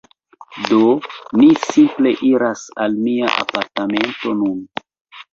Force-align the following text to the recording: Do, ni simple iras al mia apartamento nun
Do, 0.67 0.77
ni 1.41 1.49
simple 1.65 2.13
iras 2.29 2.63
al 2.85 2.95
mia 3.09 3.29
apartamento 3.43 4.33
nun 4.39 4.57